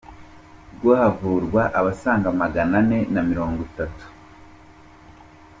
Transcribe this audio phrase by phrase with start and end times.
[0.77, 4.05] bwo havurwa abasaga magana ane na mirongo itatu